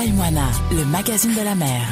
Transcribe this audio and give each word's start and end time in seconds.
Taïmoana, 0.00 0.50
le 0.72 0.86
magazine 0.86 1.34
de 1.34 1.42
la 1.42 1.54
mer. 1.54 1.86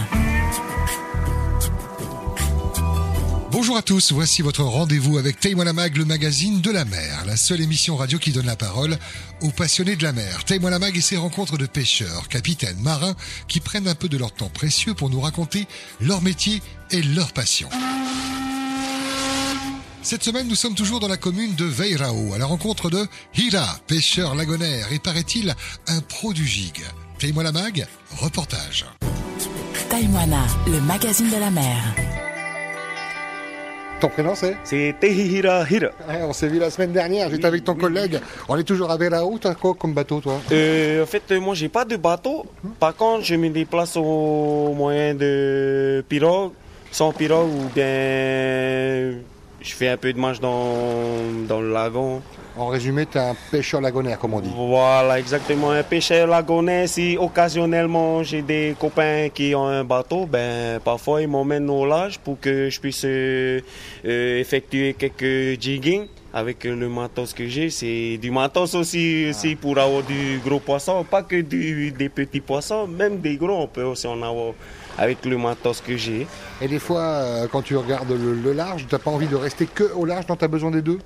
Bonjour 3.51 3.77
à 3.77 3.83
tous, 3.83 4.13
voici 4.13 4.41
votre 4.41 4.63
rendez-vous 4.63 5.19
avec 5.19 5.39
Taïmoana 5.39 5.75
Mag, 5.75 5.95
le 5.95 6.07
magazine 6.07 6.63
de 6.63 6.71
la 6.71 6.87
mer, 6.87 7.27
la 7.27 7.37
seule 7.37 7.61
émission 7.61 7.97
radio 7.97 8.19
qui 8.19 8.33
donne 8.33 8.47
la 8.47 8.57
parole 8.57 8.97
aux 9.43 9.51
passionnés 9.51 9.95
de 9.95 10.05
la 10.05 10.15
mer. 10.15 10.43
Taïmoana 10.45 10.79
Mag 10.79 10.97
et 10.97 11.03
ses 11.03 11.19
rencontres 11.19 11.59
de 11.59 11.67
pêcheurs, 11.67 12.29
capitaines, 12.29 12.81
marins 12.81 13.15
qui 13.47 13.61
prennent 13.61 13.89
un 13.89 13.95
peu 13.95 14.09
de 14.09 14.17
leur 14.17 14.33
temps 14.33 14.49
précieux 14.49 14.95
pour 14.95 15.11
nous 15.11 15.21
raconter 15.21 15.69
leur 16.01 16.23
métier 16.23 16.63
et 16.91 17.03
leur 17.03 17.35
passion. 17.35 17.69
Cette 20.03 20.25
semaine, 20.25 20.49
nous 20.49 20.55
sommes 20.55 20.75
toujours 20.75 21.01
dans 21.01 21.09
la 21.09 21.19
commune 21.19 21.55
de 21.57 21.67
Veirao, 21.67 22.33
à 22.33 22.39
la 22.39 22.47
rencontre 22.47 22.89
de 22.89 23.07
Hira, 23.37 23.79
pêcheur 23.87 24.35
lagonaire 24.35 24.95
et 24.95 24.99
paraît-il 24.99 25.55
un 25.89 26.01
pro 26.01 26.33
du 26.33 26.47
gig. 27.19 27.33
Taïmoana 27.33 27.53
Mag, 27.53 27.87
reportage. 28.21 28.87
Taïmoana, 29.89 30.43
le 30.67 30.81
magazine 30.81 31.31
de 31.31 31.41
la 31.41 31.51
mer. 31.51 31.77
Ton 34.01 34.09
prénom 34.09 34.35
c'est 34.37 34.57
C'est 34.63 34.95
Tehihira 35.01 35.65
Hira. 35.69 35.89
Ouais, 36.09 36.23
On 36.23 36.33
s'est 36.33 36.47
vu 36.47 36.61
la 36.61 36.71
semaine 36.71 36.93
dernière, 36.93 37.31
j'étais 37.31 37.47
avec 37.47 37.65
ton 37.65 37.75
collègue. 37.75 38.21
On 38.49 38.57
est 38.57 38.63
toujours 38.63 38.91
à 38.93 38.97
Veirao, 38.97 39.39
t'as 39.39 39.55
quoi 39.55 39.75
comme 39.75 39.93
bateau 39.93 40.21
toi? 40.21 40.41
Euh, 40.53 41.03
en 41.03 41.07
fait, 41.07 41.23
euh, 41.33 41.41
moi, 41.41 41.55
j'ai 41.57 41.69
pas 41.69 41.85
de 41.85 41.97
bateau. 41.97 42.47
Par 42.79 42.95
contre, 42.95 43.25
je 43.25 43.35
me 43.35 43.49
déplace 43.49 43.97
au 43.97 44.73
moyen 44.75 45.15
de 45.15 46.05
pirogue, 46.09 46.53
sans 46.93 47.13
pirogue, 47.13 47.49
ou 47.51 47.69
bien 47.75 49.15
je 49.69 49.75
fais 49.75 49.89
un 49.89 49.97
peu 49.97 50.13
de 50.13 50.19
marche 50.19 50.41
dans, 50.41 51.47
dans 51.47 51.61
le 51.61 51.73
lagon. 51.73 52.23
En 52.57 52.67
résumé, 52.67 53.07
t'es 53.07 53.19
un 53.19 53.37
pêcheur 53.51 53.81
lagonaire 53.81 54.19
comme 54.19 54.35
on 54.35 54.41
dit. 54.41 54.51
Voilà, 54.53 55.19
exactement. 55.19 55.71
Un 55.71 55.83
pêcheur 55.83 56.27
lagonais, 56.27 56.87
si 56.87 57.17
occasionnellement 57.19 58.23
j'ai 58.23 58.43
des 58.43 58.75
copains 58.81 59.29
qui 59.33 59.55
ont 59.55 59.67
un 59.67 59.85
bateau, 59.85 60.27
ben 60.27 60.81
parfois 60.81 61.23
ils 61.23 61.29
m'emmènent 61.29 61.71
au 61.71 61.87
large 61.87 62.19
pour 62.19 62.41
que 62.41 62.69
je 62.71 62.81
puisse 62.81 63.05
euh, 63.05 63.61
euh, 64.05 64.41
effectuer 64.41 64.95
quelques 64.95 65.61
jigging 65.61 66.07
avec 66.39 66.65
le 66.65 66.89
matos 66.89 67.33
que 67.35 67.47
j'ai. 67.49 67.69
C'est 67.71 68.19
du 68.19 68.31
matos 68.31 68.75
aussi, 68.75 69.27
aussi 69.31 69.55
pour 69.57 69.79
avoir 69.79 70.03
du 70.03 70.41
gros 70.45 70.61
poisson, 70.61 71.05
pas 71.05 71.23
que 71.23 71.41
du, 71.41 71.91
des 71.91 72.09
petits 72.09 72.41
poissons, 72.41 72.87
même 72.87 73.19
des 73.19 73.37
gros, 73.37 73.63
on 73.63 73.67
peut 73.67 73.83
aussi 73.83 74.07
en 74.07 74.23
avoir 74.23 74.55
avec 74.97 75.25
le 75.25 75.37
matos 75.37 75.81
que 75.81 75.97
j'ai. 75.97 76.27
Et 76.61 76.69
des 76.69 76.79
fois, 76.79 77.01
euh, 77.03 77.47
quand 77.51 77.63
tu 77.63 77.77
regardes 77.77 78.11
le, 78.11 78.35
le 78.35 78.53
large, 78.53 78.87
t'as 78.89 78.99
pas 78.99 79.11
envie 79.11 79.27
de 79.29 79.37
rester 79.37 79.67
que 79.67 79.85
au 79.95 80.05
large, 80.05 80.27
non 80.29 80.37
t'as 80.37 80.49
besoin 80.49 80.71
des 80.71 80.83
deux? 80.83 80.99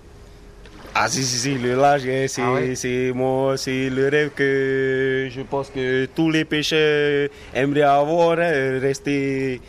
Ah 0.95 1.09
si, 1.09 1.25
si, 1.25 1.39
si, 1.39 1.55
le 1.57 1.75
large, 1.75 2.03
hein, 2.07 2.27
c'est 2.29 2.43
Ah 2.43 2.53
ouais? 2.53 3.13
mon- 3.15 3.57
c'est 3.57 3.89
le 3.89 4.09
rêve 4.09 4.31
que 4.37 5.27
je 5.31 5.41
pense 5.41 5.71
que 5.71 6.05
tous 6.15 6.31
les 6.31 6.45
pêcheurs 6.45 7.31
aimeraient 7.55 7.81
avoir, 7.81 8.39
hein, 8.39 8.79
rester 8.79 9.61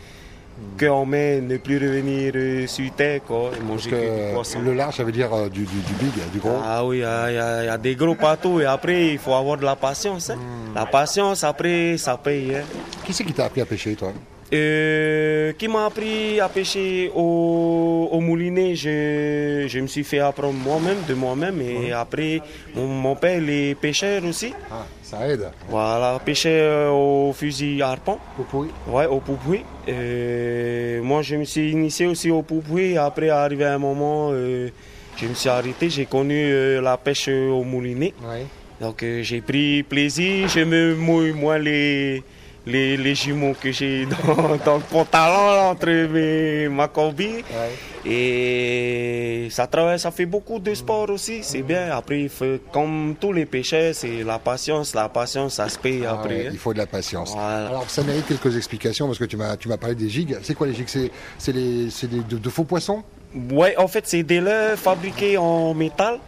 que 0.76 0.86
en 0.86 1.04
mer, 1.06 1.42
ne 1.42 1.56
plus 1.56 1.78
revenir 1.78 2.32
euh, 2.36 2.66
sur 2.66 2.90
terre, 2.94 3.20
quoi, 3.26 3.50
et 3.58 3.62
manger 3.64 3.90
que 3.90 3.96
du 4.28 4.34
poisson. 4.34 4.60
le 4.60 4.74
large, 4.74 4.96
ça 4.96 5.04
veut 5.04 5.12
dire 5.12 5.32
euh, 5.32 5.48
du, 5.48 5.60
du, 5.64 5.76
du 5.80 5.92
big, 6.00 6.12
du 6.32 6.38
gros. 6.38 6.58
Ah 6.64 6.84
oui, 6.84 6.98
il 6.98 7.00
y, 7.00 7.04
a- 7.04 7.30
il 7.30 7.64
y 7.64 7.66
y 7.66 7.68
a 7.68 7.78
des 7.78 7.94
gros 7.96 8.14
bateaux 8.14 8.60
et 8.60 8.64
après 8.66 9.12
il 9.12 9.18
faut 9.18 9.34
avoir 9.34 9.56
de 9.56 9.64
la 9.64 9.76
patience. 9.76 10.30
hein. 10.30 10.36
Hmm. 10.36 10.74
La 10.74 10.86
patience, 10.86 11.44
après, 11.44 11.96
ça 11.98 12.16
paye. 12.16 12.56
hein. 12.56 12.62
Qui 13.04 13.12
c'est 13.12 13.24
qui 13.24 13.32
t'a 13.32 13.44
appris 13.46 13.60
à 13.60 13.66
pêcher, 13.66 13.94
toi? 13.94 14.12
Euh, 14.54 15.52
qui 15.58 15.66
m'a 15.68 15.86
appris 15.86 16.38
à 16.40 16.48
pêcher 16.48 17.10
au, 17.14 18.08
au 18.12 18.20
moulinet, 18.20 18.74
je, 18.76 19.64
je 19.66 19.80
me 19.80 19.86
suis 19.88 20.04
fait 20.04 20.20
apprendre 20.20 20.54
moi-même, 20.58 20.98
de 21.08 21.14
moi-même. 21.14 21.60
Et 21.60 21.90
après, 21.92 22.40
mon, 22.74 22.86
mon 22.86 23.16
père, 23.16 23.40
les 23.40 23.74
pêcheurs 23.74 24.24
aussi. 24.24 24.54
Ah, 24.70 24.86
ça 25.02 25.26
aide. 25.28 25.50
Voilà, 25.68 26.20
pêcheur 26.24 26.94
au 26.94 27.32
fusil 27.32 27.82
harpon, 27.82 28.18
Poupoui. 28.36 28.68
ouais, 28.88 29.06
au 29.06 29.18
poupoui. 29.18 29.64
Euh, 29.88 31.02
moi, 31.02 31.22
je 31.22 31.36
me 31.36 31.44
suis 31.44 31.70
initié 31.72 32.06
aussi 32.06 32.30
au 32.30 32.42
poupoui. 32.42 32.96
Après, 32.96 33.30
arrivé 33.30 33.64
un 33.64 33.78
moment, 33.78 34.28
euh, 34.32 34.68
je 35.16 35.26
me 35.26 35.34
suis 35.34 35.48
arrêté. 35.48 35.90
J'ai 35.90 36.06
connu 36.06 36.36
euh, 36.52 36.80
la 36.80 36.96
pêche 36.96 37.28
au 37.28 37.64
moulinet. 37.64 38.14
Ouais. 38.22 38.46
Donc 38.80 39.02
euh, 39.04 39.22
j'ai 39.22 39.40
pris 39.40 39.84
plaisir, 39.84 40.48
je 40.48 40.60
me 40.60 40.94
mouille 40.96 41.32
moi 41.32 41.58
les, 41.60 42.24
les, 42.66 42.96
les 42.96 43.14
jumeaux 43.14 43.54
que 43.60 43.70
j'ai 43.72 44.06
dans, 44.26 44.56
dans 44.64 44.76
le 44.76 44.82
pantalon 44.82 45.46
là, 45.54 45.64
entre 45.70 45.86
mes, 45.90 46.68
ma 46.68 46.88
combi. 46.88 47.26
Ouais. 47.26 47.72
Et 48.06 49.48
ça 49.50 49.66
travaille, 49.66 49.98
ça 49.98 50.10
fait 50.10 50.26
beaucoup 50.26 50.58
de 50.58 50.74
sport 50.74 51.08
aussi, 51.10 51.42
c'est 51.42 51.62
bien. 51.62 51.90
Après, 51.90 52.28
faut- 52.28 52.58
comme 52.72 53.14
tous 53.20 53.32
les 53.32 53.46
pêcheurs, 53.46 53.94
c'est 53.94 54.22
la 54.24 54.38
patience, 54.38 54.94
la 54.94 55.08
patience, 55.08 55.54
ça 55.54 55.68
se 55.68 55.78
paye 55.78 56.04
Ah 56.06 56.12
après. 56.12 56.36
ouais, 56.36 56.46
hein. 56.46 56.50
il 56.52 56.58
faut 56.58 56.72
de 56.72 56.78
la 56.78 56.86
patience. 56.86 57.32
Voilà. 57.32 57.68
Alors 57.68 57.88
ça 57.88 58.02
mérite 58.02 58.26
quelques 58.26 58.56
explications 58.56 59.06
parce 59.06 59.18
que 59.18 59.24
tu 59.24 59.36
m'as 59.36 59.56
tu 59.56 59.68
m'as 59.68 59.76
parlé 59.76 59.94
des 59.94 60.08
gigs. 60.08 60.36
C'est 60.42 60.54
quoi 60.54 60.66
les 60.66 60.74
gigs? 60.74 60.88
C'est 60.88 61.10
c'est 61.38 61.52
les 61.52 61.90
c'est 61.90 62.08
des 62.08 62.20
de, 62.20 62.36
de 62.38 62.50
faux 62.50 62.64
poissons? 62.64 63.02
Ouais, 63.50 63.76
en 63.78 63.88
fait, 63.88 64.04
c'est 64.06 64.22
des 64.22 64.40
leurres 64.40 64.78
fabriqués 64.78 65.36
en 65.38 65.74
métal 65.74 66.18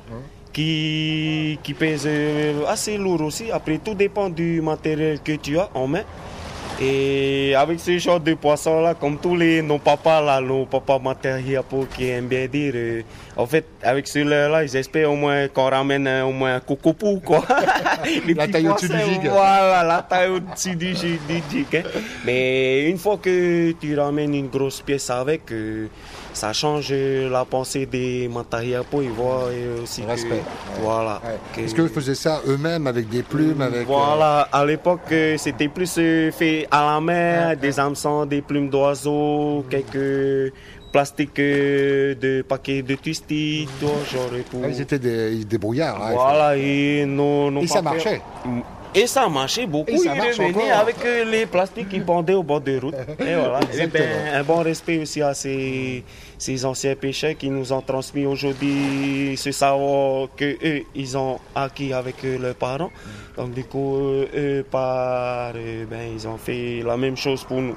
qui, 0.56 1.58
qui 1.62 1.74
pèsent 1.74 2.04
euh, 2.06 2.64
assez 2.66 2.96
lourd 2.96 3.20
aussi. 3.20 3.50
Après, 3.50 3.76
tout 3.76 3.92
dépend 3.94 4.30
du 4.30 4.62
matériel 4.62 5.20
que 5.20 5.32
tu 5.32 5.58
as 5.58 5.68
en 5.74 5.86
main. 5.86 6.04
Et 6.80 7.54
avec 7.54 7.78
ce 7.78 7.96
genre 7.98 8.20
de 8.20 8.32
poissons-là, 8.34 8.94
comme 8.94 9.18
tous 9.18 9.36
les 9.36 9.60
nos 9.60 9.78
papas, 9.78 10.22
là, 10.22 10.40
nos 10.40 10.64
papas 10.64 10.98
matériels 10.98 11.62
pour 11.68 11.86
qui 11.88 12.08
aiment 12.08 12.28
bien 12.28 12.46
dire, 12.46 12.72
euh, 12.74 13.02
en 13.36 13.46
fait, 13.46 13.66
avec 13.82 14.08
ce 14.08 14.20
leurre-là, 14.20 14.64
ils 14.64 14.76
espèrent 14.76 15.12
au 15.12 15.16
moins 15.16 15.48
qu'on 15.48 15.68
ramène 15.68 16.06
euh, 16.06 16.24
au 16.24 16.32
moins 16.32 16.56
un 16.56 16.60
cocopou, 16.60 17.20
quoi. 17.22 17.44
Les 18.26 18.32
La 18.32 18.48
taille 18.48 18.68
au-dessus 18.68 18.88
du 18.88 18.98
jig. 18.98 19.28
Voilà, 19.28 19.84
la 19.84 20.02
taille 20.02 20.30
au-dessus 20.30 20.76
du 20.76 20.94
jig, 20.94 21.18
hein. 21.74 21.82
Mais 22.24 22.88
une 22.88 22.98
fois 22.98 23.18
que 23.18 23.72
tu 23.72 23.98
ramènes 23.98 24.34
une 24.34 24.48
grosse 24.48 24.80
pièce 24.80 25.10
avec, 25.10 25.52
euh, 25.52 25.88
ça 26.36 26.52
change 26.52 26.92
la 26.92 27.44
pensée 27.44 27.86
des 27.86 28.28
y 29.02 29.08
voir 29.08 29.46
euh, 29.48 29.82
aussi 29.82 30.02
que- 30.02 30.08
Respect. 30.08 30.42
voilà. 30.82 31.20
Ouais. 31.24 31.38
que- 31.54 31.60
Est-ce 31.62 31.74
qu'ils 31.74 31.88
faisaient 31.88 32.14
ça 32.14 32.42
eux-mêmes 32.46 32.86
avec 32.86 33.08
des 33.08 33.22
plumes 33.22 33.62
avec 33.62 33.80
euh, 33.80 33.84
voilà, 33.86 34.42
à 34.52 34.64
l'époque, 34.64 35.00
euh, 35.12 35.36
c'était 35.38 35.68
plus 35.68 35.94
euh, 35.98 36.30
fait 36.30 36.68
à 36.70 36.84
la 36.94 37.00
mer, 37.00 37.56
des 37.56 37.80
hameçons, 37.80 38.26
des 38.26 38.42
plumes 38.42 38.68
d'oiseaux, 38.68 39.64
quelques 39.70 40.52
plastiques 40.92 41.36
de 41.36 42.42
paquets 42.46 42.82
de 42.82 42.94
twisty, 42.94 43.66
tout 43.80 43.86
genre 44.10 44.34
et 44.38 44.42
tout. 44.42 44.60
ah, 44.64 44.68
ils 44.68 44.80
étaient 44.80 44.98
des, 44.98 45.44
des 45.44 45.58
brouillards. 45.58 46.00
hein, 46.02 46.12
Voilà, 46.14 46.56
et 46.56 47.04
nos 47.50 47.62
Et 47.62 47.66
ça 47.66 47.82
marchait. 47.82 48.20
Et 48.96 49.06
ça 49.06 49.28
marchait 49.28 49.66
beaucoup. 49.66 49.90
Et 49.90 49.98
ça 49.98 50.14
il 50.14 50.20
revenait 50.22 50.72
encore. 50.72 50.78
avec 50.78 50.96
euh, 51.04 51.24
les 51.24 51.44
plastiques 51.46 51.88
qui 51.90 52.00
pendaient 52.00 52.34
au 52.34 52.42
bord 52.42 52.62
de 52.62 52.78
route. 52.78 52.94
Et 53.20 53.34
voilà. 53.34 53.60
Et 53.60 53.64
Exactement. 53.76 54.04
ben, 54.04 54.34
un 54.34 54.42
bon 54.42 54.62
respect 54.62 54.98
aussi 54.98 55.20
à 55.20 55.34
ces, 55.34 56.02
ces 56.38 56.64
anciens 56.64 56.94
pêcheurs 56.94 57.36
qui 57.36 57.48
nous 57.50 57.72
ont 57.72 57.80
transmis 57.80 58.26
aujourd'hui 58.26 59.36
ce 59.36 59.50
savoir 59.52 60.28
que 60.36 60.56
eux 60.64 60.82
ils 60.94 61.16
ont 61.16 61.38
acquis 61.54 61.92
avec 61.92 62.16
euh, 62.24 62.38
leurs 62.38 62.54
parents. 62.54 62.90
Donc 63.36 63.52
du 63.52 63.64
coup, 63.64 63.96
euh, 63.96 64.26
eux 64.60 64.64
par, 64.70 65.52
euh, 65.56 65.84
ben, 65.90 66.08
ils 66.14 66.26
ont 66.26 66.38
fait 66.38 66.82
la 66.84 66.96
même 66.96 67.16
chose 67.16 67.44
pour 67.44 67.60
nous. 67.60 67.76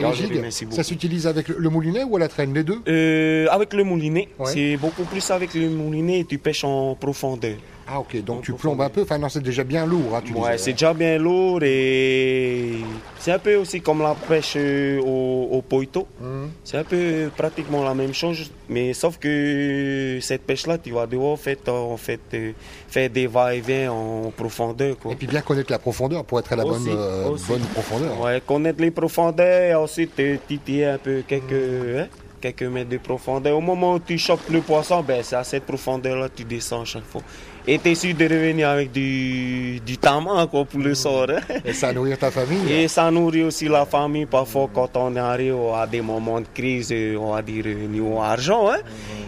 Et 0.00 0.04
Alors, 0.04 0.14
beaucoup. 0.16 0.70
ça 0.76 0.84
s'utilise 0.84 1.26
avec 1.26 1.48
le, 1.48 1.68
moulinet 1.70 2.04
ou 2.04 2.16
à 2.16 2.20
la 2.20 2.28
traîne 2.28 2.54
Les 2.54 2.62
deux? 2.62 2.78
Euh, 2.86 3.48
avec 3.50 3.72
le 3.74 3.82
moulinet, 3.82 4.28
Ouais. 4.38 4.52
c'est 4.52 4.76
beaucoup 4.76 5.02
plus 5.02 5.28
avec 5.32 5.54
le 5.54 5.68
moulinet, 5.68 6.24
tu 6.28 6.38
pêches 6.38 6.62
en 6.62 6.94
profondeur. 6.94 7.56
Ah 7.90 7.98
ok, 8.00 8.22
donc 8.22 8.38
En 8.38 8.42
tu 8.42 8.52
plombes 8.52 8.82
un 8.82 8.90
peu. 8.90 9.02
Enfin 9.02 9.18
non, 9.18 9.28
c'est 9.28 9.42
déjà 9.42 9.64
bien 9.64 9.86
lourd. 9.86 10.14
Hein, 10.14 10.20
tu 10.24 10.34
Ouais, 10.34 10.56
c'est 10.58 10.72
déjà 10.72 10.92
bien 10.94 11.18
lourd 11.18 11.60
et 11.62 12.74
c'est 13.18 13.32
un 13.32 13.38
peu 13.40 13.56
aussi 13.56 13.80
comme 13.80 14.02
la 14.02 14.14
pêche 14.14 14.56
au, 14.56 15.48
au 15.50 15.62
poito. 15.62 16.06
Hum. 16.22 16.50
C'est 16.62 16.76
un 16.76 16.84
peu 16.84 17.30
pratiquement 17.36 17.82
la 17.88 17.94
même 17.94 18.14
chose, 18.14 18.50
mais 18.68 18.92
sauf 18.92 19.18
que 19.18 20.18
cette 20.20 20.42
pêche-là, 20.42 20.78
tu 20.78 20.90
vas 20.92 21.06
devoir 21.06 21.32
en 21.32 21.36
fait, 21.36 21.68
en 21.68 21.96
fait, 21.96 22.20
euh, 22.34 22.52
faire 22.88 23.10
des 23.10 23.26
va-et-vient 23.26 23.92
en 23.92 24.30
profondeur. 24.30 24.98
Quoi. 24.98 25.12
Et 25.12 25.16
puis 25.16 25.26
bien 25.26 25.40
connaître 25.40 25.70
la 25.70 25.78
profondeur 25.78 26.24
pour 26.24 26.38
être 26.38 26.52
à 26.52 26.56
la 26.56 26.64
bonne, 26.64 26.86
euh, 26.88 27.36
bonne 27.48 27.62
profondeur. 27.74 28.20
Ouais, 28.20 28.42
connaître 28.46 28.80
les 28.80 28.90
profondeurs 28.90 29.62
et 29.62 29.74
ensuite 29.74 30.18
euh, 30.20 30.36
titiller 30.46 30.86
un 30.86 30.98
peu 30.98 31.22
quelques, 31.26 31.52
hein, 31.52 32.06
quelques 32.40 32.62
mètres 32.62 32.90
de 32.90 32.98
profondeur. 32.98 33.56
Au 33.56 33.60
moment 33.60 33.94
où 33.94 33.98
tu 33.98 34.18
chopes 34.18 34.48
le 34.50 34.60
poisson, 34.60 35.02
ben, 35.02 35.22
c'est 35.22 35.36
à 35.36 35.44
cette 35.44 35.64
profondeur-là 35.64 36.28
que 36.28 36.36
tu 36.36 36.44
descends 36.44 36.84
chaque 36.84 37.04
fois. 37.04 37.22
Et 37.70 37.78
tu 37.78 37.90
es 37.90 37.94
sûr 37.94 38.14
de 38.14 38.24
revenir 38.24 38.66
avec 38.70 38.90
du, 38.92 39.78
du 39.80 39.98
pour 39.98 40.80
le 40.80 40.94
sort. 40.94 41.26
hein? 41.28 41.40
Et 41.66 41.74
ça 41.74 41.92
nourrir 41.92 42.16
ta 42.16 42.30
famille. 42.30 42.72
Et 42.72 42.88
ça 42.88 43.10
nourrit 43.10 43.42
aussi 43.42 43.68
la 43.68 43.84
famille. 43.84 44.24
Parfois, 44.24 44.70
quand 44.74 44.88
on 44.96 45.14
arrive 45.16 45.54
à 45.76 45.86
des 45.86 46.00
moments 46.00 46.40
de 46.40 46.46
crise, 46.54 46.88
euh, 46.92 47.16
on 47.18 47.34
va 47.34 47.42
dire 47.42 47.64
euh, 47.66 47.86
niveau 47.86 48.22
argent, 48.22 48.70
hein, 48.70 48.78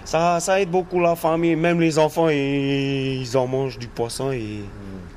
ça, 0.06 0.40
ça 0.40 0.58
aide 0.58 0.70
beaucoup 0.70 1.00
la 1.00 1.16
famille. 1.16 1.54
Même 1.54 1.80
les 1.82 1.98
enfants, 1.98 2.30
ils, 2.30 3.20
ils 3.20 3.36
en 3.36 3.46
mangent 3.46 3.78
du 3.78 3.88
poisson 3.88 4.32
et, 4.32 4.38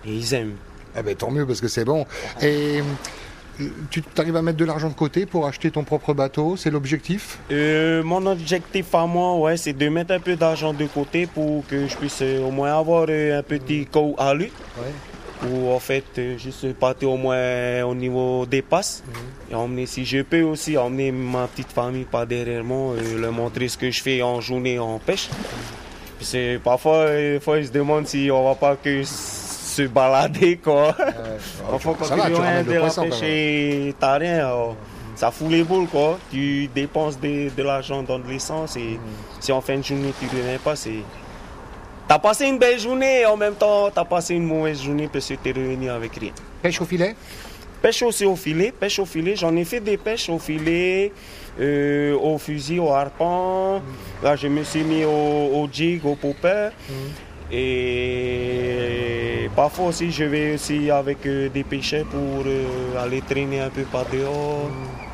et 0.06 0.12
ils 0.12 0.34
aiment. 0.34 0.56
Eh 1.00 1.02
ben, 1.02 1.16
tant 1.16 1.32
mieux 1.32 1.46
parce 1.48 1.62
que 1.62 1.70
c'est 1.70 1.86
bon. 1.86 2.06
Et 2.42 2.82
tu 3.90 4.04
arrives 4.18 4.36
à 4.36 4.42
mettre 4.42 4.58
de 4.58 4.66
l'argent 4.66 4.90
de 4.90 4.94
côté 4.94 5.26
pour 5.26 5.46
acheter 5.48 5.72
ton 5.72 5.84
propre 5.84 6.14
bateau, 6.14 6.58
c'est 6.58 6.72
l'objectif? 6.72 7.40
Euh, 7.52 8.04
mon 8.04 8.26
objectif 8.26 8.94
à 8.96 9.06
moi, 9.06 9.36
ouais, 9.38 9.58
c'est 9.58 9.74
de 9.74 9.90
mettre 9.90 10.14
un 10.14 10.20
peu 10.20 10.36
d'argent 10.36 10.74
de 10.74 10.86
côté 10.86 11.28
pour 11.28 11.66
que 11.68 11.88
je 11.88 11.96
puisse 11.96 12.20
euh, 12.22 12.42
au 12.42 12.52
moins 12.52 12.78
avoir 12.78 13.06
euh, 13.10 13.40
un 13.40 13.44
petit 13.44 13.86
coup 13.86 14.16
à 14.18 14.34
lui. 14.34 14.52
Ou 15.52 15.72
en 15.72 15.80
fait, 15.80 16.06
euh, 16.18 16.38
juste 16.38 16.74
partir 16.74 17.12
au 17.12 17.18
moins 17.18 17.84
au 17.84 17.94
niveau 17.94 18.46
des 18.46 18.62
passes. 18.62 19.04
Et 19.52 19.56
emmener, 19.56 19.86
si 19.86 20.06
je 20.06 20.22
peux 20.22 20.42
aussi, 20.42 20.78
emmener 20.78 21.12
ma 21.12 21.48
petite 21.48 21.72
famille 21.72 22.06
par 22.06 22.26
derrière 22.26 22.64
moi, 22.64 22.96
et 22.98 23.18
leur 23.20 23.34
montrer 23.34 23.68
ce 23.68 23.78
que 23.78 23.92
je 23.92 24.02
fais 24.02 24.22
en 24.22 24.40
journée 24.40 24.80
en 24.80 25.00
pêche. 25.00 25.30
C'est 26.22 26.60
parfois, 26.64 27.08
euh, 27.10 27.40
fois, 27.42 27.60
ils 27.60 27.68
se 27.68 27.72
demandent 27.72 28.08
si 28.08 28.30
on 28.32 28.46
va 28.46 28.56
pas 28.56 28.78
que 28.78 29.04
se 29.74 29.84
balader 29.88 30.58
quoi. 30.58 30.96
Viens 32.16 32.30
ramènes 32.42 32.66
de 32.66 32.74
la 32.74 32.90
pêche 32.90 33.22
et 33.24 33.96
t'as 34.00 34.18
rien, 34.18 34.38
alors, 34.48 34.76
ça 35.16 35.32
fout 35.32 35.50
les 35.50 35.64
boules 35.64 35.88
quoi. 35.88 36.18
Tu 36.32 36.68
dépenses 36.74 37.20
de, 37.20 37.50
de 37.56 37.64
l'argent 37.64 38.04
dans 38.04 38.20
de 38.20 38.28
l'essence 38.28 38.76
et 38.78 39.00
si 39.40 39.52
en 39.52 39.62
fin 39.62 39.78
de 39.78 39.84
journée 39.84 40.14
tu 40.20 40.28
reviens 40.28 40.60
pas, 40.64 40.76
c'est 40.76 41.02
T'as 42.06 42.20
passé 42.20 42.46
une 42.48 42.60
belle 42.60 42.80
journée 42.80 43.22
et 43.22 43.26
en 43.26 43.38
même 43.38 43.56
temps 43.56 43.90
t'as 43.90 44.04
passé 44.04 44.36
une 44.36 44.46
mauvaise 44.46 44.82
journée 44.84 45.10
parce 45.12 45.28
que 45.30 45.36
t'es 45.36 45.52
revenu 45.52 45.90
avec 45.90 46.16
rien. 46.16 46.32
Pêche 46.62 46.82
au 46.82 46.86
filet? 46.86 47.16
Pêche 47.82 48.02
aussi 48.04 48.26
au 48.26 48.36
filet, 48.36 48.72
pêche 48.78 49.00
au 49.00 49.06
filet. 49.06 49.36
J'en 49.36 49.56
ai 49.56 49.66
fait 49.66 49.80
des 49.80 49.98
pêches 49.98 50.30
au 50.30 50.40
filet, 50.40 51.12
euh, 51.60 52.16
au 52.18 52.38
fusil, 52.38 52.80
au 52.80 52.90
harpon. 52.90 53.82
Là, 54.24 54.36
je 54.38 54.48
me 54.48 54.64
suis 54.64 54.84
mis 54.84 55.04
au, 55.04 55.10
au 55.10 55.68
jig, 55.72 56.06
au 56.06 56.16
popper. 56.16 56.70
Et 57.52 58.43
parfois 59.56 59.88
aussi, 59.88 60.12
je 60.12 60.24
vais 60.24 60.54
aussi 60.56 60.90
avec 60.92 61.26
euh, 61.26 61.50
des 61.50 61.64
pêcheurs 61.64 62.06
pour 62.06 62.44
euh, 62.46 63.04
aller 63.04 63.22
traîner 63.22 63.60
un 63.62 63.70
peu 63.70 63.84
par 63.84 64.06
dehors, 64.12 64.70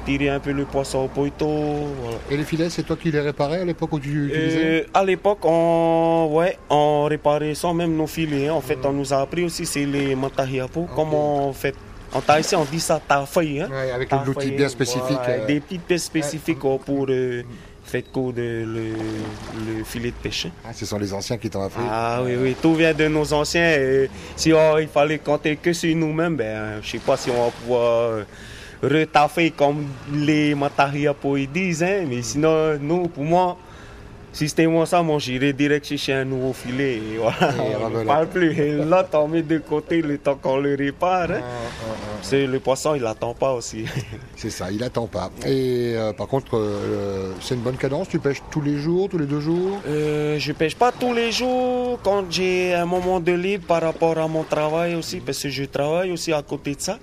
tirer 0.06 0.30
un 0.30 0.40
peu 0.40 0.52
le 0.52 0.66
poisson 0.66 1.00
au 1.00 1.08
poito. 1.08 1.48
voilà. 1.48 2.18
Et 2.32 2.38
les 2.38 2.44
filets, 2.44 2.70
c'est 2.70 2.84
toi 2.84 2.96
qui 2.96 3.12
les 3.12 3.20
réparais 3.20 3.62
à 3.62 3.66
l'époque 3.66 3.94
où 3.94 4.00
tu 4.00 4.28
utilisais 4.28 4.64
Euh, 4.64 4.84
à 4.94 5.04
l'époque, 5.04 5.40
on, 5.44 6.30
ouais, 6.32 6.58
on 6.70 7.04
réparait 7.06 7.54
sans 7.56 7.74
même 7.74 7.96
nos 7.96 8.08
filets. 8.08 8.48
hein. 8.48 8.54
En 8.54 8.62
fait, 8.62 8.80
on 8.86 8.94
nous 8.94 9.14
a 9.14 9.18
appris 9.22 9.44
aussi, 9.44 9.66
c'est 9.66 9.86
les 9.86 10.16
matahiapo. 10.16 10.88
Comment 10.96 11.50
on 11.50 11.54
fait 11.54 11.76
En 12.12 12.22
Tahitien, 12.22 12.60
on 12.60 12.66
dit 12.66 12.80
ça 12.80 13.00
tafaï. 13.08 13.62
Hein? 13.62 13.70
Ouais, 13.72 13.92
avec 13.92 14.10
bien 14.56 14.68
spécifique. 14.70 15.18
voilà, 15.24 15.44
euh, 15.44 15.46
Des 15.46 15.60
petites 15.60 15.84
pièces 15.84 16.06
spécifiques 16.06 16.60
quoi, 16.60 16.80
pour 16.80 17.06
euh, 17.10 17.44
faire 17.90 18.04
coudre 18.14 18.40
le, 18.40 18.66
le 19.78 19.84
filet 19.84 20.12
de 20.12 20.16
pêche. 20.16 20.48
ah, 20.66 20.72
ce 20.74 20.86
sont 20.86 20.98
les 21.00 21.14
anciens 21.14 21.38
qui 21.38 21.50
t'ont 21.50 21.64
appris. 21.64 21.82
Ah 21.90 22.22
oui, 22.24 22.34
oui, 22.42 22.56
tout 22.62 22.76
vient 22.76 22.94
de 22.94 23.08
nos 23.08 23.34
anciens. 23.34 23.72
et 23.72 24.10
si 24.36 24.54
oh, 24.54 24.78
il 24.80 24.88
fallait 24.88 25.20
compter 25.20 25.56
que 25.56 25.74
sur 25.74 25.96
nous-mêmes, 25.96 26.36
ben, 26.36 26.80
je 26.82 26.90
sais 26.92 27.00
pas 27.00 27.18
si 27.18 27.30
on 27.32 27.46
va 27.46 27.52
pouvoir 27.52 28.02
euh, 28.12 28.24
retaffer 28.84 29.52
comme 29.52 29.86
les 30.14 30.56
Matahiapo 30.56 31.36
ils 31.38 31.52
disent. 31.52 31.84
Hein, 31.84 32.06
mais 32.08 32.22
sinon, 32.22 32.78
nous, 32.80 33.08
pour 33.08 33.24
moi, 33.24 33.58
si 34.32 34.48
c'était 34.50 34.68
moi 34.68 34.86
ça, 34.86 35.02
moi 35.02 35.18
j'irais 35.20 35.54
direct 35.54 35.86
chercher 35.86 36.14
un 36.14 36.26
nouveau 36.26 36.54
filet. 36.54 36.96
Et 36.98 37.18
voilà, 37.18 37.52
Et 37.54 37.76
on 37.84 37.90
ne 37.90 38.04
parle 38.04 38.28
plus. 38.28 38.52
Et 38.60 38.74
là, 38.74 39.04
t'en 39.04 39.28
mets 39.28 39.42
de 39.42 39.58
côté 39.58 40.02
le 40.02 40.18
temps 40.18 40.36
qu'on 40.36 40.58
le 40.58 40.76
répare. 40.76 41.32
hein. 41.32 41.42
C'est 42.22 42.46
le 42.46 42.60
poisson, 42.60 42.96
il 42.96 43.06
attend 43.06 43.34
pas 43.34 43.54
aussi. 43.54 43.86
C'est 44.36 44.50
ça, 44.50 44.72
il 44.72 44.84
attend 44.84 45.08
pas. 45.08 45.30
Et 45.46 45.94
euh, 45.96 46.14
par 46.14 46.28
contre, 46.28 46.58
euh, 46.58 47.34
c'est 47.42 47.56
une 47.56 47.62
bonne 47.62 47.76
cadence. 47.78 48.08
Tu 48.08 48.20
pêches 48.20 48.42
tous 48.52 48.62
les 48.62 48.78
jours, 48.78 49.10
tous 49.10 49.18
les 49.18 49.26
deux 49.26 49.40
jours? 49.42 49.80
Euh, 49.88 50.38
je 50.40 50.52
pêche 50.54 50.76
pas 50.76 50.92
tous 50.92 51.14
les 51.14 51.32
jours 51.32 52.00
quand 52.04 52.24
j'ai 52.32 52.74
un 52.74 52.86
moment 52.86 53.20
de 53.20 53.34
libre 53.34 53.66
par 53.68 53.82
rapport 53.82 54.18
à 54.18 54.28
mon 54.28 54.44
travail 54.44 54.96
aussi, 54.96 55.20
parce 55.20 55.42
que 55.44 55.50
je 55.50 55.66
travaille 55.66 56.12
aussi 56.12 56.32
à 56.32 56.42
côté 56.42 56.76
de 56.76 56.82
ça. 56.82 57.00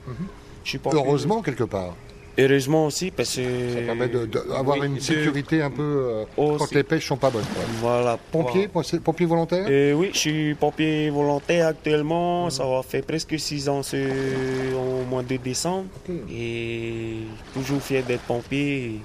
Je 0.64 0.70
suis 0.70 0.78
pas 0.78 0.90
Heureusement, 0.94 1.42
quelque 1.42 1.64
part. 1.64 1.94
Heureusement 2.38 2.86
aussi, 2.86 3.10
parce 3.10 3.36
que. 3.36 3.42
Ça 3.74 3.80
permet 3.80 4.08
d'avoir 4.08 4.78
oui, 4.78 4.86
une 4.86 5.00
sécurité 5.00 5.62
un 5.62 5.70
peu 5.70 5.82
euh, 5.82 6.24
Aussi. 6.36 6.58
quand 6.58 6.74
les 6.74 6.82
pêches 6.82 7.06
sont 7.06 7.16
pas 7.16 7.30
bonnes. 7.30 7.44
quoi. 7.54 7.62
Voilà. 7.80 8.18
Pompier, 8.30 8.68
pompier- 8.68 9.00
pompier 9.00 9.26
volontaire? 9.26 9.66
Euh, 9.70 9.92
oui, 9.94 10.10
je 10.12 10.18
suis 10.18 10.54
pompier 10.54 11.08
volontaire 11.10 11.68
actuellement. 11.68 12.50
Ça 12.50 12.64
va 12.66 12.82
faire 12.82 13.02
presque 13.04 13.38
six 13.38 13.68
ans 13.70 13.82
ce- 13.82 14.74
au 14.74 15.04
mois 15.08 15.22
de 15.22 15.36
décembre. 15.36 15.86
Et 16.30 17.14
toujours 17.54 17.80
fier 17.80 18.02
d'être 18.02 18.22
pompier. 18.22 19.00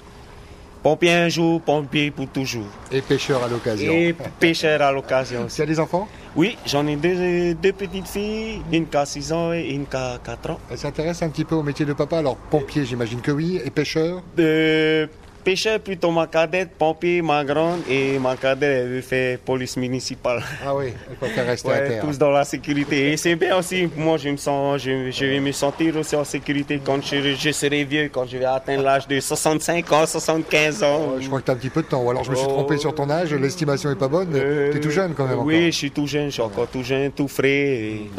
Pompier 0.84 1.12
un 1.12 1.30
jour, 1.30 1.62
pompier 1.62 2.10
pour 2.10 2.28
toujours. 2.30 2.66
Et 2.92 3.02
pêcheur 3.02 3.44
à 3.44 3.48
l'occasion. 3.48 3.92
Et 3.94 4.16
pêcheur 4.40 4.82
à 4.82 4.92
l'occasion. 4.92 5.46
Tu 5.48 5.62
as 5.62 5.66
des 5.68 5.80
enfants? 5.80 6.08
Oui, 6.36 6.58
j'en 6.66 6.88
ai 6.88 6.96
deux, 6.96 7.54
deux 7.54 7.72
petites 7.72 8.08
filles, 8.08 8.62
une 8.72 8.88
qui 8.88 8.98
a 8.98 9.06
6 9.06 9.32
ans 9.32 9.54
et 9.54 9.70
une 9.70 9.86
qui 9.86 9.96
a 9.96 10.18
4 10.24 10.50
ans. 10.50 10.60
Elle 10.72 10.80
s'intéresse 10.80 11.22
un 11.22 11.30
petit 11.30 11.46
peu 11.46 11.54
au 11.54 11.62
métier 11.62 11.86
de 11.86 11.94
papa. 11.94 12.18
Alors, 12.18 12.36
pompier, 12.36 12.84
j'imagine 12.84 13.22
que 13.22 13.30
oui. 13.30 13.62
Et 13.64 13.70
pêcheur? 13.70 14.24
De 14.36 15.08
pêcheur, 15.42 15.80
plutôt 15.80 16.12
ma 16.12 16.28
cadette, 16.28 16.70
pompier, 16.78 17.22
ma 17.22 17.44
grande, 17.44 17.82
et 17.90 18.18
ma 18.20 18.36
cadette, 18.38 18.84
elle 18.84 18.88
veut 18.90 19.02
faire 19.02 19.38
police 19.40 19.76
municipale. 19.78 20.42
Ah 20.66 20.76
oui, 20.76 20.94
elle 21.10 21.16
préfère 21.18 21.46
rester 21.46 21.70
à 21.70 21.72
Ouais, 21.74 21.88
terre. 21.88 22.04
tous 22.06 22.18
dans 22.18 22.32
la 22.32 22.44
sécurité. 22.46 23.12
Et 23.12 23.18
c'est 23.18 23.36
bien 23.36 23.58
aussi, 23.58 23.90
moi 23.98 24.18
je 24.18 24.30
me 24.30 24.38
sens, 24.38 24.82
je, 24.82 25.12
je 25.12 25.26
vais 25.26 25.40
me 25.40 25.52
sentir 25.52 25.96
aussi 25.98 26.16
en 26.16 26.24
sécurité 26.24 26.80
quand 26.84 27.04
je, 27.04 27.34
je 27.36 27.52
serai 27.52 27.84
vieux, 27.84 28.10
quand 28.14 28.26
je 28.26 28.38
vais 28.38 28.46
atteindre 28.46 28.84
l'âge 28.84 29.08
de 29.08 29.20
65 29.20 29.92
ans, 29.92 30.06
75 30.06 30.84
ans. 30.84 31.00
Je 31.20 31.28
crois 31.28 31.40
que 31.42 31.46
tu 31.46 31.52
as 31.52 31.54
un 31.54 31.58
petit 31.58 31.70
peu 31.70 31.82
de 31.82 31.88
temps. 31.88 32.02
Ou 32.04 32.10
alors 32.10 32.24
je 32.24 32.32
me 32.32 32.36
suis 32.36 32.48
trompé 32.48 32.78
sur 32.78 32.94
ton 32.96 33.10
âge, 33.10 33.34
l'estimation 33.34 33.92
est 33.92 33.96
pas 33.96 34.08
bonne. 34.08 34.30
Euh, 34.36 34.72
tu 34.72 34.78
es 34.78 34.80
tout 34.80 34.92
jeune 34.92 35.14
quand 35.14 35.26
même. 35.28 35.40
Oui, 35.40 35.56
encore. 35.56 35.66
je 35.68 35.78
suis 35.78 35.92
tout 35.92 36.08
jeune, 36.08 36.26
je 36.28 36.32
suis 36.34 36.42
encore 36.42 36.68
tout 36.68 36.84
jeune, 36.84 37.12
tout 37.12 37.28
frais, 37.28 37.48
et 37.50 38.12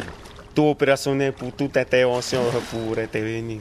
tout 0.53 0.65
opérationnel 0.67 1.33
pour 1.33 1.51
toute 1.53 1.75
intervention 1.77 2.39
pour 2.69 2.97
intervenir. 2.97 3.59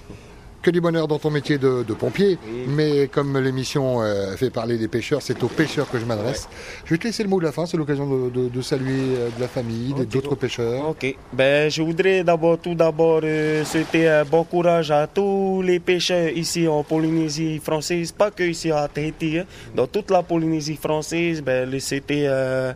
Que 0.63 0.71
du 0.71 0.81
bonheur 0.81 1.09
dans 1.09 1.19
ton 1.19 1.31
métier 1.31 1.59
de, 1.59 1.83
de 1.83 1.93
pompier. 1.93 2.39
Mais 2.69 3.09
comme 3.09 3.37
l'émission 3.37 4.01
euh, 4.01 4.37
fait 4.37 4.49
parler 4.51 4.79
des 4.79 4.87
pêcheurs, 4.87 5.21
c'est 5.21 5.43
aux 5.43 5.49
pêcheurs 5.49 5.91
que 5.91 5.99
je 5.99 6.05
m'adresse. 6.05 6.49
Je 6.85 6.95
vais 6.95 6.99
te 6.99 7.05
laisser 7.09 7.25
le 7.25 7.29
mot 7.29 7.41
de 7.41 7.45
la 7.47 7.51
fin. 7.51 7.67
C'est 7.67 7.77
l'occasion 7.77 8.07
de, 8.07 8.31
de- 8.31 8.49
de 8.49 8.63
saluer 8.63 9.17
euh, 9.19 9.29
de 9.37 9.41
la 9.41 9.49
famille, 9.49 9.93
des- 9.95 10.03
Ok. 10.03 10.09
d'autres 10.11 10.35
pêcheurs. 10.37 10.89
Ok, 10.89 11.17
ben 11.33 11.69
je 11.69 11.83
voudrais 11.83 12.23
d'abord 12.23 12.59
tout 12.59 12.77
d'abord 12.77 13.23
euh, 13.25 13.65
souhaiter 13.65 14.09
un 14.09 14.25
bon 14.25 14.45
courage 14.45 14.93
à 14.93 15.09
tous 15.09 15.63
les 15.63 15.81
pêcheurs 15.81 16.29
ici 16.31 16.69
en 16.69 16.85
Polynésie 16.85 17.59
française, 17.59 18.13
pas 18.13 18.31
que 18.31 18.45
ici 18.45 18.71
à 18.71 18.87
Tahiti, 18.87 19.39
hein. 19.39 19.47
dans 19.75 19.89
toute 19.89 20.13
la 20.13 20.23
Polynésie 20.23 20.77
française, 20.77 21.43
ben 21.43 21.69
le- 21.69 21.81
c'était 21.81 22.27
euh, 22.29 22.73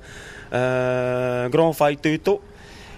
un 0.53 1.49
grand 1.51 1.73
faillito. 1.73 2.41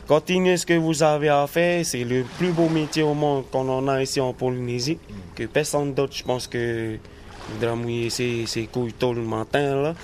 Continuez 0.09 0.57
ce 0.57 0.65
que 0.65 0.73
vous 0.73 1.03
avez 1.03 1.29
à 1.29 1.47
faire, 1.47 1.85
c'est 1.85 2.03
le 2.03 2.25
plus 2.39 2.51
beau 2.51 2.71
métier 2.71 3.03
au 3.03 3.13
monde 3.13 3.45
qu'on 3.53 3.69
en 3.69 3.87
a 3.89 4.03
ici 4.03 4.23
en 4.23 4.33
Polynésie, 4.33 4.97
que 5.35 5.45
personne 5.45 5.93
d'autre, 5.93 6.15
je 6.17 6.23
pense 6.23 6.47
que 6.47 6.97
voudra 7.51 7.75
mouiller 7.75 8.09
ses, 8.09 8.69
couilles 8.73 8.95
tôt 8.95 9.13
le 9.13 9.21
matin 9.21 9.83
là. 9.83 9.95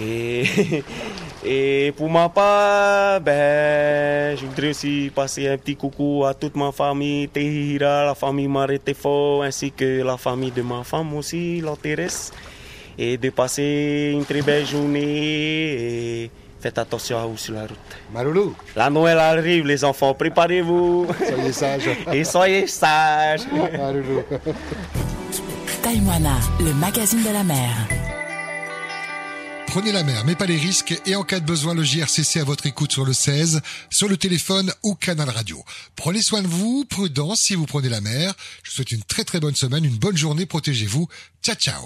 Et, 0.00 0.44
et 1.44 1.92
pour 1.94 2.08
ma 2.08 2.30
part, 2.30 3.20
ben, 3.20 4.34
je 4.38 4.46
voudrais 4.46 4.70
aussi 4.70 5.12
passer 5.14 5.48
un 5.48 5.58
petit 5.58 5.76
coucou 5.76 6.24
à 6.24 6.32
toute 6.32 6.56
ma 6.56 6.72
famille, 6.72 7.28
Tehira, 7.28 8.06
la 8.06 8.14
famille 8.14 8.48
Maretefo, 8.48 9.42
ainsi 9.42 9.70
que 9.70 10.02
la 10.02 10.16
famille 10.16 10.50
de 10.50 10.62
ma 10.62 10.82
femme 10.82 11.14
aussi, 11.14 11.60
la 11.60 11.76
Thérèse. 11.76 12.32
Et 12.98 13.18
de 13.18 13.28
passer 13.28 14.12
une 14.14 14.24
très 14.24 14.40
belle 14.40 14.64
journée 14.64 16.30
faites 16.66 16.78
attention 16.78 17.16
à 17.18 17.26
vous 17.26 17.36
sur 17.36 17.54
la 17.54 17.62
route. 17.62 17.78
Maloulou, 18.12 18.56
La 18.74 18.90
Noël 18.90 19.18
arrive, 19.18 19.64
les 19.66 19.84
enfants, 19.84 20.14
préparez-vous 20.14 21.06
soyez 21.28 21.52
sages. 21.52 21.88
et 22.12 22.24
soyez 22.24 22.66
sages. 22.66 23.42
Maloulou. 23.52 24.22
Taïwana, 25.82 26.36
le 26.58 26.74
magazine 26.74 27.22
de 27.22 27.30
la 27.30 27.44
mer. 27.44 27.70
Prenez 29.68 29.92
la 29.92 30.02
mer, 30.02 30.24
mais 30.24 30.34
pas 30.34 30.46
les 30.46 30.56
risques. 30.56 31.00
Et 31.06 31.14
en 31.14 31.22
cas 31.22 31.38
de 31.38 31.44
besoin, 31.44 31.72
le 31.74 31.84
JRCC 31.84 32.40
à 32.40 32.44
votre 32.44 32.66
écoute 32.66 32.90
sur 32.90 33.04
le 33.04 33.12
16, 33.12 33.60
sur 33.90 34.08
le 34.08 34.16
téléphone 34.16 34.72
ou 34.82 34.94
canal 34.94 35.28
radio. 35.28 35.62
Prenez 35.94 36.22
soin 36.22 36.42
de 36.42 36.48
vous, 36.48 36.84
prudence 36.88 37.42
si 37.42 37.54
vous 37.54 37.66
prenez 37.66 37.88
la 37.90 38.00
mer. 38.00 38.34
Je 38.64 38.70
vous 38.70 38.74
souhaite 38.76 38.90
une 38.90 39.04
très 39.04 39.22
très 39.22 39.38
bonne 39.38 39.54
semaine, 39.54 39.84
une 39.84 39.98
bonne 39.98 40.16
journée, 40.16 40.46
protégez-vous. 40.46 41.06
Ciao 41.44 41.54
ciao 41.54 41.82